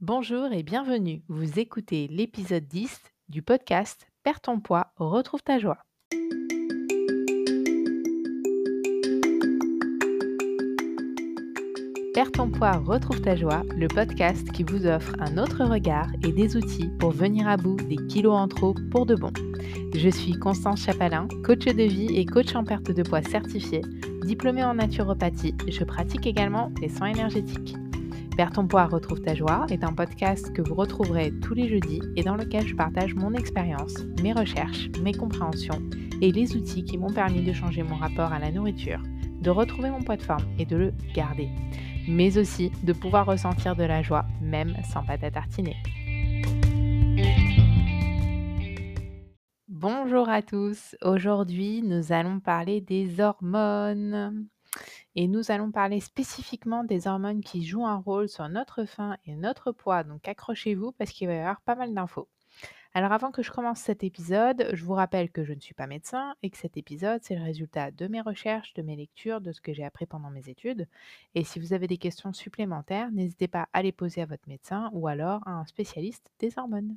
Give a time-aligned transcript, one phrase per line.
[0.00, 1.22] Bonjour et bienvenue.
[1.26, 5.78] Vous écoutez l'épisode 10 du podcast Perds ton poids, retrouve ta joie.
[12.14, 16.30] Perds ton poids, retrouve ta joie, le podcast qui vous offre un autre regard et
[16.30, 19.32] des outils pour venir à bout des kilos en trop pour de bon.
[19.96, 23.80] Je suis Constance Chapalin, coach de vie et coach en perte de poids certifié,
[24.22, 25.56] diplômée en naturopathie.
[25.66, 27.74] Je pratique également les soins énergétiques.
[28.38, 32.00] Perds ton poids, retrouve ta joie est un podcast que vous retrouverez tous les jeudis
[32.14, 33.92] et dans lequel je partage mon expérience,
[34.22, 35.82] mes recherches, mes compréhensions
[36.22, 39.02] et les outils qui m'ont permis de changer mon rapport à la nourriture,
[39.40, 41.48] de retrouver mon poids de forme et de le garder,
[42.06, 45.74] mais aussi de pouvoir ressentir de la joie même sans pâte à tartiner.
[49.66, 54.46] Bonjour à tous, aujourd'hui nous allons parler des hormones.
[55.20, 59.34] Et nous allons parler spécifiquement des hormones qui jouent un rôle sur notre faim et
[59.34, 60.04] notre poids.
[60.04, 62.28] Donc accrochez-vous parce qu'il va y avoir pas mal d'infos.
[62.94, 65.88] Alors avant que je commence cet épisode, je vous rappelle que je ne suis pas
[65.88, 69.50] médecin et que cet épisode, c'est le résultat de mes recherches, de mes lectures, de
[69.50, 70.86] ce que j'ai appris pendant mes études.
[71.34, 74.88] Et si vous avez des questions supplémentaires, n'hésitez pas à les poser à votre médecin
[74.92, 76.96] ou alors à un spécialiste des hormones.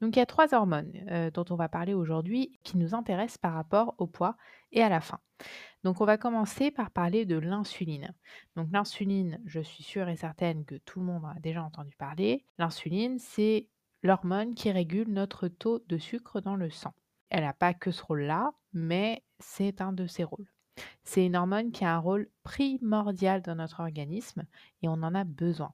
[0.00, 3.38] Donc il y a trois hormones euh, dont on va parler aujourd'hui qui nous intéressent
[3.38, 4.36] par rapport au poids
[4.72, 5.20] et à la faim.
[5.84, 8.12] Donc on va commencer par parler de l'insuline.
[8.56, 12.44] Donc l'insuline, je suis sûre et certaine que tout le monde a déjà entendu parler.
[12.58, 13.68] L'insuline, c'est
[14.02, 16.94] l'hormone qui régule notre taux de sucre dans le sang.
[17.30, 20.46] Elle n'a pas que ce rôle-là, mais c'est un de ses rôles.
[21.04, 24.44] C'est une hormone qui a un rôle primordial dans notre organisme
[24.82, 25.72] et on en a besoin.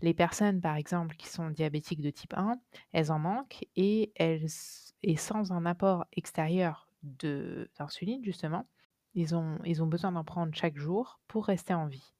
[0.00, 2.60] Les personnes, par exemple, qui sont diabétiques de type 1,
[2.92, 4.46] elles en manquent et, elles,
[5.02, 8.66] et sans un apport extérieur d'insuline, justement,
[9.14, 12.12] ils ont, ils ont besoin d'en prendre chaque jour pour rester en vie.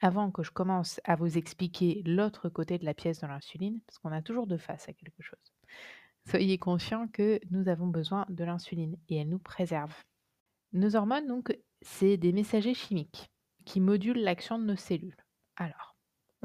[0.00, 3.98] Avant que je commence à vous expliquer l'autre côté de la pièce de l'insuline, parce
[3.98, 5.54] qu'on a toujours deux faces à quelque chose,
[6.28, 9.94] soyez conscients que nous avons besoin de l'insuline et elle nous préserve.
[10.72, 13.30] Nos hormones, donc, c'est des messagers chimiques
[13.64, 15.16] qui modulent l'action de nos cellules.
[15.56, 15.95] Alors,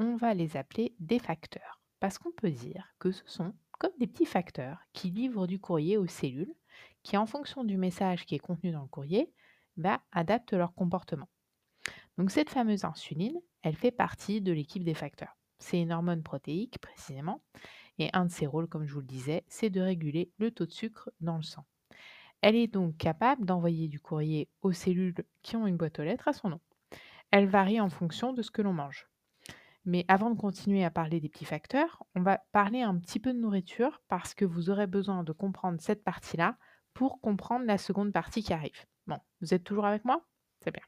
[0.02, 4.06] on va les appeler des facteurs, parce qu'on peut dire que ce sont comme des
[4.06, 6.54] petits facteurs qui livrent du courrier aux cellules,
[7.02, 9.32] qui en fonction du message qui est contenu dans le courrier,
[9.76, 11.28] bah, adaptent leur comportement.
[12.18, 15.36] Donc cette fameuse insuline, elle fait partie de l'équipe des facteurs.
[15.58, 17.42] C'est une hormone protéique précisément,
[17.98, 20.66] et un de ses rôles, comme je vous le disais, c'est de réguler le taux
[20.66, 21.64] de sucre dans le sang.
[22.40, 26.28] Elle est donc capable d'envoyer du courrier aux cellules qui ont une boîte aux lettres
[26.28, 26.60] à son nom.
[27.30, 29.08] Elle varie en fonction de ce que l'on mange.
[29.84, 33.32] Mais avant de continuer à parler des petits facteurs, on va parler un petit peu
[33.32, 36.56] de nourriture parce que vous aurez besoin de comprendre cette partie-là
[36.94, 38.86] pour comprendre la seconde partie qui arrive.
[39.06, 40.24] Bon, vous êtes toujours avec moi?
[40.60, 40.84] C'est bien.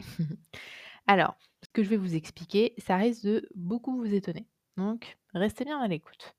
[1.06, 4.48] Alors, ce que je vais vous expliquer, ça risque de beaucoup vous étonner.
[4.76, 6.34] Donc, restez bien à l'écoute.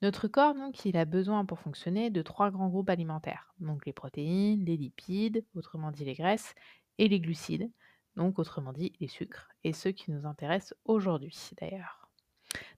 [0.00, 3.52] Notre corps, donc, il a besoin pour fonctionner de trois grands groupes alimentaires.
[3.58, 6.54] Donc, les protéines, les lipides, autrement dit les graisses,
[6.98, 7.70] et les glucides
[8.18, 12.08] donc autrement dit les sucres, et ceux qui nous intéressent aujourd'hui d'ailleurs.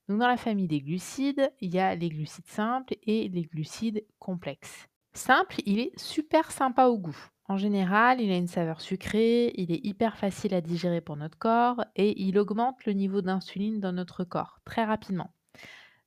[0.07, 4.87] Dans la famille des glucides, il y a les glucides simples et les glucides complexes.
[5.13, 7.17] Simple, il est super sympa au goût.
[7.47, 11.37] En général, il a une saveur sucrée, il est hyper facile à digérer pour notre
[11.37, 15.33] corps et il augmente le niveau d'insuline dans notre corps très rapidement.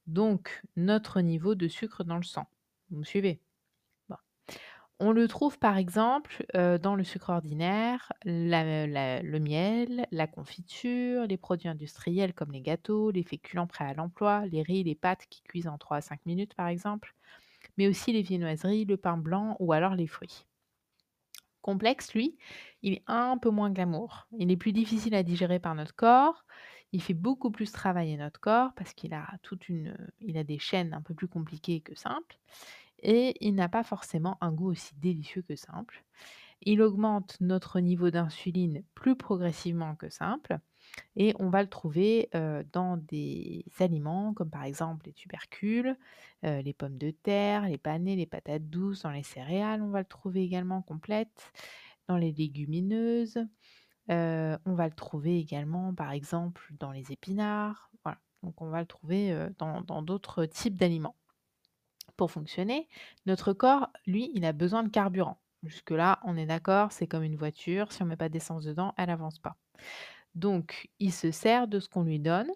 [0.07, 2.47] Donc notre niveau de sucre dans le sang.
[2.91, 3.41] Vous me suivez?
[5.01, 11.69] On le trouve par exemple dans le sucre ordinaire, le miel, la confiture, les produits
[11.69, 15.69] industriels comme les gâteaux, les féculents prêts à l'emploi, les riz, les pâtes qui cuisent
[15.69, 17.15] en 3 à 5 minutes par exemple,
[17.77, 20.45] mais aussi les viennoiseries, le pain blanc ou alors les fruits.
[21.63, 22.37] Complexe, lui,
[22.83, 24.27] il est un peu moins glamour.
[24.39, 26.45] Il est plus difficile à digérer par notre corps.
[26.93, 30.59] Il fait beaucoup plus travailler notre corps parce qu'il a toute une, il a des
[30.59, 32.39] chaînes un peu plus compliquées que simples
[33.05, 36.05] et il n'a pas forcément un goût aussi délicieux que simple.
[36.63, 40.59] Il augmente notre niveau d'insuline plus progressivement que simple
[41.15, 42.31] et on va le trouver
[42.73, 45.97] dans des aliments comme par exemple les tubercules,
[46.43, 50.07] les pommes de terre, les panais, les patates douces, dans les céréales, on va le
[50.07, 51.53] trouver également complète,
[52.09, 53.39] dans les légumineuses,
[54.09, 58.19] on va le trouver également par exemple dans les épinards, voilà.
[58.43, 61.17] Donc on va le trouver dans d'autres types d'aliments
[62.17, 62.89] pour fonctionner,
[63.27, 65.39] notre corps, lui, il a besoin de carburant.
[65.63, 68.95] Jusque-là, on est d'accord, c'est comme une voiture, si on ne met pas d'essence dedans,
[68.97, 69.57] elle n'avance pas.
[70.35, 72.51] Donc, il se sert de ce qu'on lui donne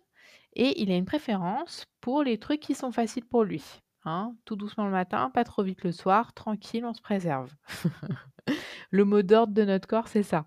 [0.54, 3.62] et il a une préférence pour les trucs qui sont faciles pour lui.
[4.04, 4.34] Hein.
[4.44, 7.54] Tout doucement le matin, pas trop vite le soir, tranquille, on se préserve.
[8.90, 10.46] le mot d'ordre de notre corps, c'est ça.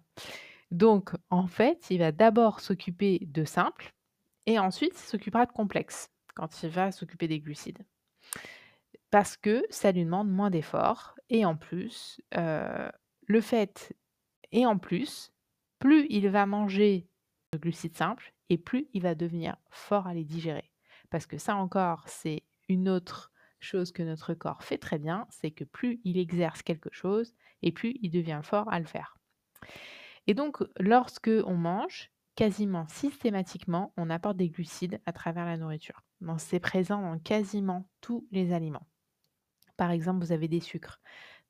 [0.71, 3.93] Donc, en fait, il va d'abord s'occuper de simple
[4.45, 7.85] et ensuite il s'occupera de complexes quand il va s'occuper des glucides.
[9.11, 13.93] Parce que ça lui demande moins d'efforts et en plus, le fait
[14.51, 15.31] et en plus,
[15.79, 17.07] plus il va manger
[17.53, 20.71] de glucides simples et plus il va devenir fort à les digérer.
[21.09, 25.51] Parce que ça encore, c'est une autre chose que notre corps fait très bien, c'est
[25.51, 29.17] que plus il exerce quelque chose et plus il devient fort à le faire.
[30.27, 36.01] Et donc lorsque on mange, quasiment systématiquement, on apporte des glucides à travers la nourriture.
[36.21, 38.87] Donc c'est présent dans quasiment tous les aliments.
[39.81, 40.99] Par exemple, vous avez des sucres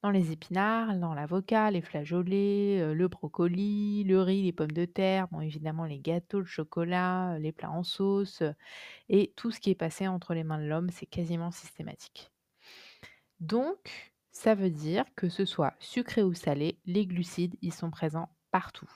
[0.02, 4.86] dans les épinards, dans l'avocat, les flageolets, euh, le brocoli, le riz, les pommes de
[4.86, 8.54] terre, bon évidemment les gâteaux, le chocolat, euh, les plats en sauce euh,
[9.10, 12.32] et tout ce qui est passé entre les mains de l'homme, c'est quasiment systématique.
[13.42, 18.30] Donc, ça veut dire que ce soit sucré ou salé, les glucides, ils sont présents
[18.52, 18.90] partout,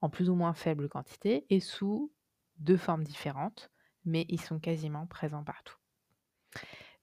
[0.00, 2.12] en plus ou moins faible quantité et sous
[2.58, 3.72] deux formes différentes,
[4.04, 5.76] mais ils sont quasiment présents partout.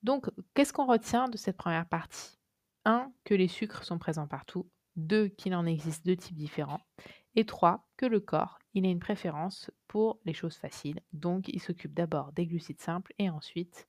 [0.04, 2.38] Donc, qu'est-ce qu'on retient de cette première partie?
[2.86, 3.12] 1.
[3.24, 4.70] Que les sucres sont présents partout.
[4.98, 5.30] 2.
[5.30, 6.82] Qu'il en existe deux types différents.
[7.36, 7.88] Et 3.
[7.98, 11.00] Que le corps, il a une préférence pour les choses faciles.
[11.14, 13.88] Donc, il s'occupe d'abord des glucides simples et ensuite,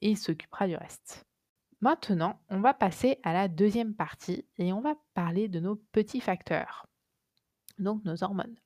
[0.00, 1.26] il s'occupera du reste.
[1.80, 6.20] Maintenant, on va passer à la deuxième partie et on va parler de nos petits
[6.20, 6.86] facteurs,
[7.78, 8.56] donc nos hormones.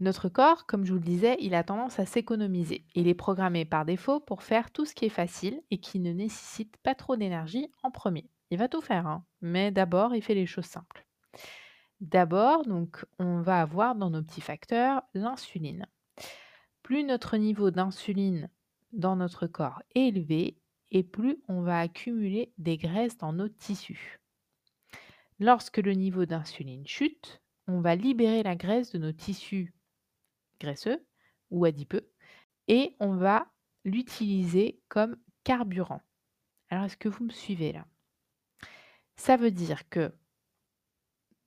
[0.00, 2.84] Notre corps, comme je vous le disais, il a tendance à s'économiser.
[2.94, 6.12] Il est programmé par défaut pour faire tout ce qui est facile et qui ne
[6.12, 8.30] nécessite pas trop d'énergie en premier.
[8.50, 11.04] Il va tout faire, hein, mais d'abord, il fait les choses simples.
[12.00, 15.86] D'abord, donc, on va avoir dans nos petits facteurs l'insuline.
[16.84, 18.48] Plus notre niveau d'insuline
[18.92, 20.58] dans notre corps est élevé,
[20.92, 24.20] et plus on va accumuler des graisses dans nos tissus.
[25.40, 29.74] Lorsque le niveau d'insuline chute, on va libérer la graisse de nos tissus
[30.60, 31.04] graisseux
[31.50, 32.10] ou adipeux
[32.68, 33.50] et on va
[33.84, 36.02] l'utiliser comme carburant.
[36.68, 37.86] Alors, est-ce que vous me suivez là?
[39.16, 40.12] Ça veut dire que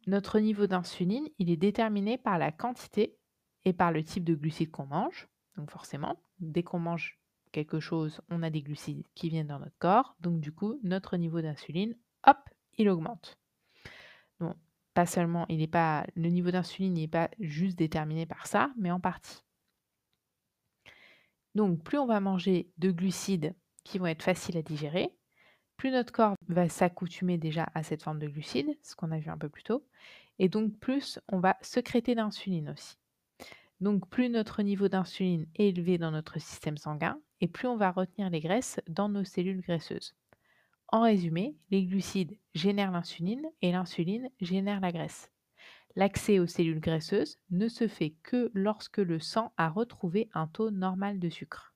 [0.08, 3.18] notre niveau d'insuline, il est déterminé par la quantité
[3.66, 5.30] et par le type de glucides qu'on mange.
[5.56, 7.20] Donc forcément, dès qu'on mange
[7.52, 10.16] quelque chose, on a des glucides qui viennent dans notre corps.
[10.20, 12.38] Donc du coup, notre niveau d'insuline, hop,
[12.78, 13.38] il augmente.
[14.94, 18.92] Pas seulement, il n'est pas le niveau d'insuline n'est pas juste déterminé par ça, mais
[18.92, 19.44] en partie.
[21.56, 23.54] Donc plus on va manger de glucides
[23.84, 25.14] qui vont être faciles à digérer,
[25.78, 29.30] plus notre corps va s'accoutumer déjà à cette forme de glucides, ce qu'on a vu
[29.30, 29.84] un peu plus tôt,
[30.40, 32.98] et donc plus on va sécréter d'insuline aussi.
[33.80, 37.92] Donc plus notre niveau d'insuline est élevé dans notre système sanguin, et plus on va
[37.92, 40.16] retenir les graisses dans nos cellules graisseuses.
[40.92, 45.32] En résumé, les glucides génèrent l'insuline et l'insuline génère la graisse.
[45.96, 50.70] L'accès aux cellules graisseuses ne se fait que lorsque le sang a retrouvé un taux
[50.70, 51.74] normal de sucre.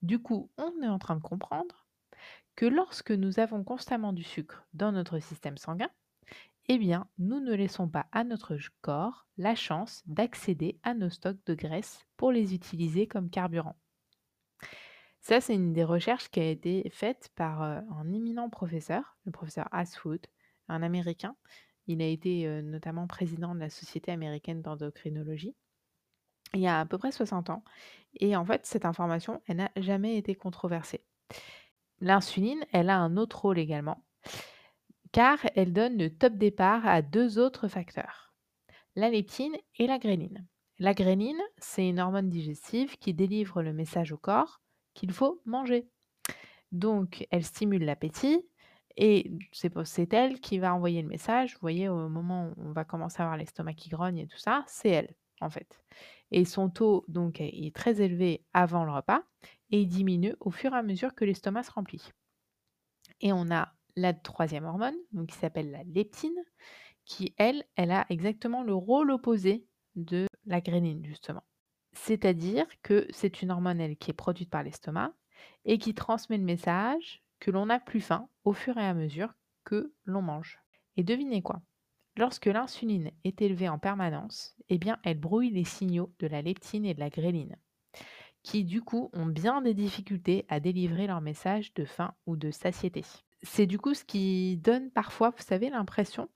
[0.00, 1.86] Du coup, on est en train de comprendre
[2.56, 5.90] que lorsque nous avons constamment du sucre dans notre système sanguin,
[6.68, 11.44] eh bien, nous ne laissons pas à notre corps la chance d'accéder à nos stocks
[11.44, 13.76] de graisse pour les utiliser comme carburant.
[15.20, 19.68] Ça, c'est une des recherches qui a été faite par un éminent professeur, le professeur
[19.70, 20.26] Asfood,
[20.68, 21.36] un Américain.
[21.86, 25.54] Il a été notamment président de la Société américaine d'endocrinologie
[26.54, 27.64] il y a à peu près 60 ans.
[28.14, 31.04] Et en fait, cette information, elle n'a jamais été controversée.
[32.00, 34.02] L'insuline, elle a un autre rôle également,
[35.12, 38.32] car elle donne le top départ à deux autres facteurs,
[38.96, 40.46] la leptine et la gréline.
[40.78, 44.62] La gréline, c'est une hormone digestive qui délivre le message au corps
[44.94, 45.88] qu'il faut manger.
[46.72, 48.46] Donc, elle stimule l'appétit
[48.96, 51.54] et c'est elle qui va envoyer le message.
[51.54, 54.38] Vous voyez, au moment où on va commencer à avoir l'estomac qui grogne et tout
[54.38, 55.82] ça, c'est elle, en fait.
[56.30, 59.22] Et son taux, donc, est très élevé avant le repas
[59.70, 62.12] et il diminue au fur et à mesure que l'estomac se remplit.
[63.20, 66.38] Et on a la troisième hormone, donc qui s'appelle la leptine,
[67.04, 69.66] qui, elle, elle a exactement le rôle opposé
[69.96, 71.42] de la grénine, justement.
[71.92, 75.12] C'est-à-dire que c'est une hormone, elle, qui est produite par l'estomac
[75.64, 79.34] et qui transmet le message que l'on n'a plus faim au fur et à mesure
[79.64, 80.58] que l'on mange.
[80.96, 81.62] Et devinez quoi?
[82.16, 86.84] Lorsque l'insuline est élevée en permanence, eh bien, elle brouille les signaux de la leptine
[86.84, 87.56] et de la gréline
[88.42, 92.50] qui du coup ont bien des difficultés à délivrer leur message de faim ou de
[92.50, 93.04] satiété.
[93.42, 96.28] C'est du coup ce qui donne parfois, vous savez, l'impression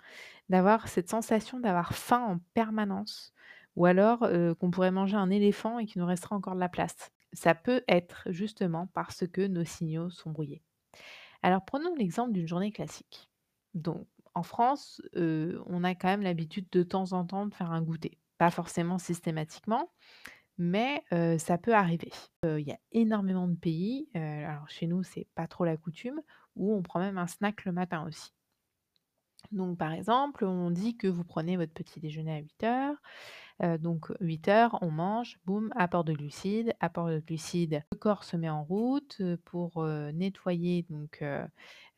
[0.48, 3.32] d'avoir cette sensation d'avoir faim en permanence
[3.76, 4.20] ou alors
[4.58, 7.10] qu'on pourrait manger un éléphant et qu'il nous restera encore de la place.
[7.32, 10.62] Ça peut être justement parce que nos signaux sont brouillés.
[11.42, 13.30] Alors prenons l'exemple d'une journée classique.
[13.74, 17.82] Donc en France, on a quand même l'habitude de temps en temps de faire un
[17.82, 18.18] goûter.
[18.38, 19.92] Pas forcément systématiquement,
[20.58, 21.04] mais
[21.38, 22.10] ça peut arriver.
[22.44, 26.20] Il y a énormément de pays, alors chez nous, c'est pas trop la coutume,
[26.56, 28.32] où on prend même un snack le matin aussi.
[29.52, 32.96] Donc par exemple, on dit que vous prenez votre petit déjeuner à 8:00,
[33.80, 36.72] donc 8:00, on mange, boum, apport de glucides.
[36.80, 41.24] Apport de glucides, le corps se met en route, pour, nettoyer donc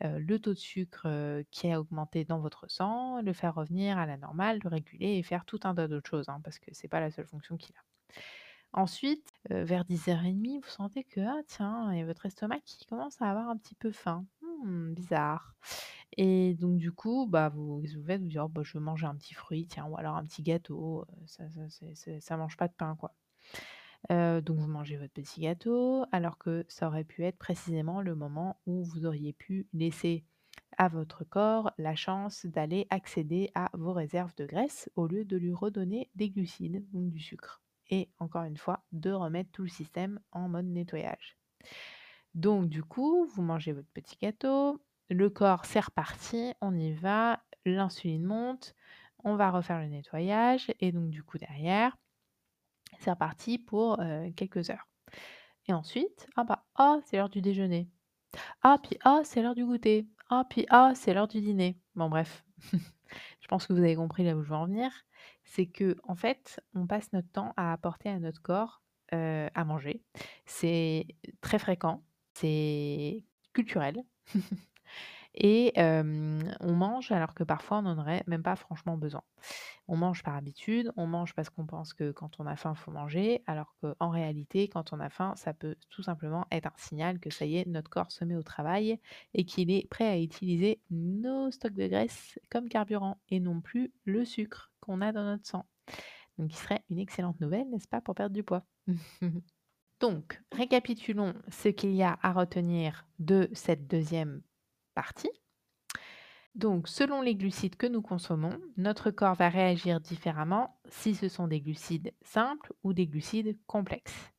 [0.01, 4.17] le taux de sucre, qui a augmenté dans votre sang, le faire revenir à la
[4.17, 7.01] normale, le réguler et faire tout un tas d'autres choses, hein, parce que c'est pas
[7.01, 7.81] la seule fonction qu'il a.
[8.73, 13.49] Ensuite, vers 10:30, vous sentez que, ah tiens, a votre estomac qui commence à avoir
[13.49, 14.27] un petit peu faim.
[14.65, 15.55] Mmh, bizarre
[16.17, 18.23] et donc du coup, bah, vous vous faites?
[18.23, 20.43] Vous dites: «Oh bah, je vais manger un petit fruit, tiens, ou alors un petit
[20.43, 23.15] gâteau», heu, ça ça ça mange pas de pain, quoi.
[24.11, 28.15] Heu, donc vous mangez votre petit gâteau, alors que ça aurait pu être précisément le
[28.15, 30.25] moment où vous auriez pu laisser
[30.79, 35.37] à votre corps la chance d'aller accéder à vos réserves de graisse, au lieu de
[35.37, 39.69] lui redonner des glucides, donc du sucre et encore une fois, de remettre tout le
[39.69, 41.37] système en mode nettoyage.
[42.37, 47.43] Donc du coup, vous mangez votre petit gâteau, le corps, c'est reparti, on y va,
[47.64, 48.75] l'insuline monte,
[49.25, 51.97] on va refaire le nettoyage et donc du coup derrière,
[53.00, 53.99] c'est reparti pour,
[54.37, 54.87] quelques heures
[55.69, 57.88] et ensuite, ah bah, ah, c'est l'heure du déjeuner.
[58.62, 60.07] Ah puis, ah, c'est l'heure du goûter.
[60.28, 61.78] Ah puis, ah, c'est l'heure du dîner.
[61.95, 62.45] Bon bref,
[63.40, 64.90] je pense que vous avez compris là où je veux en venir.
[65.45, 70.02] C'est qu'en fait, on passe notre temps à apporter à notre corps, à manger.
[70.45, 71.07] C'est
[71.40, 72.02] très fréquent,
[72.37, 74.02] c'est culturel
[75.35, 79.23] et on mange alors que parfois on n'en aurait même pas franchement besoin.
[79.88, 82.81] On mange par habitude, on mange parce qu'on pense que quand on a faim, il
[82.81, 86.73] faut manger, alors qu'en réalité, quand on a faim, ça peut tout simplement être un
[86.76, 89.00] signal que ça y est, notre corps se met au travail
[89.35, 93.93] et qu'il est prêt à utiliser nos stocks de graisse comme carburant et non plus
[94.05, 95.66] le sucre qu'on a dans notre sang.
[96.38, 98.66] Donc qui serait une excellente nouvelle, n'est-ce pas, pour perdre du poids?
[100.00, 104.43] Donc, récapitulons ce qu'il y a à retenir de cette deuxième
[104.95, 105.31] partie.
[106.55, 111.49] Donc, selon les glucides que nous consommons, notre corps va réagir différemment si ce sont
[111.49, 114.33] des glucides simples ou des glucides complexes.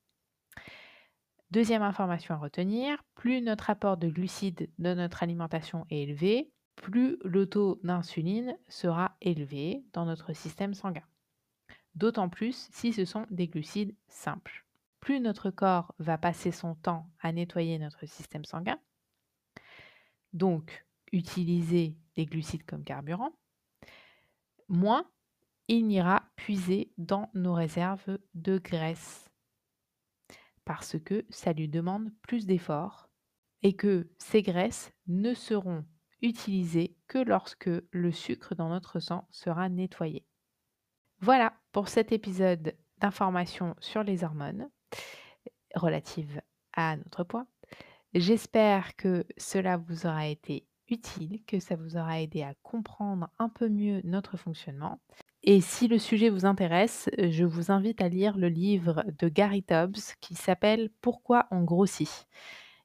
[1.51, 7.17] Deuxième information à retenir, plus notre apport de glucides de notre alimentation est élevé, plus
[7.23, 11.05] le taux d'insuline sera élevé dans notre système sanguin.
[11.95, 14.66] D'autant plus si ce sont des glucides simples.
[15.07, 18.77] Plus notre corps va passer son temps à nettoyer notre système sanguin,
[20.33, 23.31] donc utiliser les glucides comme carburant,
[24.67, 25.09] moins
[25.69, 29.29] il n'ira puiser dans nos réserves de graisse.
[30.65, 33.09] Parce que ça lui demande plus d'efforts
[33.63, 35.85] et que ces graisses ne seront
[36.21, 40.27] utilisées que lorsque le sucre dans notre sang sera nettoyé.
[41.21, 44.69] Voilà pour cet épisode d'informations sur les hormones
[45.75, 46.41] relatives
[46.73, 47.45] à notre poids.
[48.13, 53.49] J'espère que cela vous aura été utile, que ça vous aura aidé à comprendre un
[53.49, 54.99] peu mieux notre fonctionnement.
[55.43, 59.63] Et si le sujet vous intéresse, je vous invite à lire le livre de Gary
[59.63, 62.27] Tubbs qui s'appelle Pourquoi on grossit.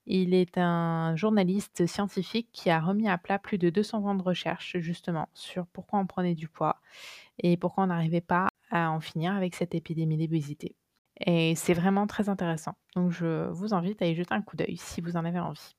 [0.07, 4.23] Il est un journaliste scientifique qui a remis à plat plus de 200 ans de
[4.23, 6.81] recherche justement sur pourquoi on prenait du poids
[7.39, 10.75] et pourquoi on n'arrivait pas à en finir avec cette épidémie d'obésité.
[11.27, 12.75] Et c'est vraiment très intéressant.
[12.97, 15.77] Donc je vous invite à y jeter un coup d'œil si vous en avez envie.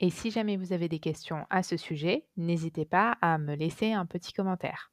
[0.00, 3.92] Et si jamais vous avez des questions à ce sujet, n'hésitez pas à me laisser
[3.92, 4.90] un petit commentaire.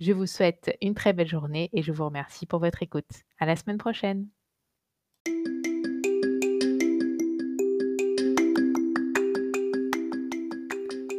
[0.00, 3.10] Je vous souhaite une très belle journée et je vous remercie pour votre écoute.
[3.38, 4.28] À la semaine prochaine.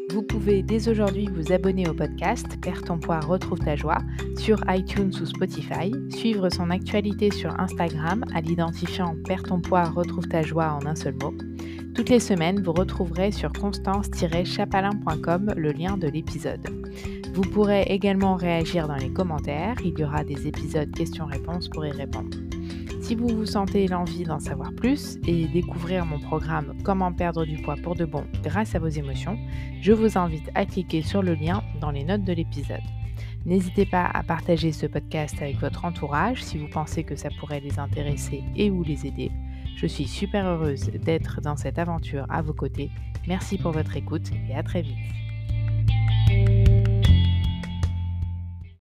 [0.10, 3.98] Vous pouvez dès aujourd'hui vous abonner au podcast Perds ton poids, retrouve ta joie
[4.44, 10.28] sur iTunes ou Spotify, suivre son actualité sur Instagram à l'identifiant Perds ton poids, retrouve
[10.28, 11.34] ta joie en un seul mot.
[11.96, 16.60] Toutes les semaines, vous retrouverez sur constance-chapalin.com le lien de l'épisode.
[17.34, 21.92] Vous pourrez également réagir dans les commentaires, il y aura des épisodes questions-réponses pour y
[21.92, 22.38] répondre.
[23.00, 27.62] Si vous vous sentez l'envie d'en savoir plus et découvrir mon programme Comment perdre du
[27.62, 29.40] poids pour de bon grâce à vos émotions,
[29.80, 32.84] je vous invite à cliquer sur le lien dans les notes de l'épisode.
[33.46, 37.60] N'hésitez pas à partager ce podcast avec votre entourage si vous pensez que ça pourrait
[37.60, 39.32] les intéresser et ou les aider.
[39.76, 42.90] Je suis super heureuse d'être dans cette aventure à vos côtés.
[43.28, 46.62] Merci pour votre écoute et à très vite.